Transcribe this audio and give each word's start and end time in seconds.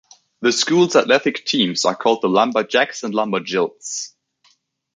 The 0.39 0.51
schools 0.51 0.95
athletic 0.95 1.45
teams 1.45 1.85
are 1.85 1.95
called 1.95 2.23
the 2.23 2.27
LumberJacks 2.27 3.03
and 3.03 3.13
LumberJills. 3.13 4.15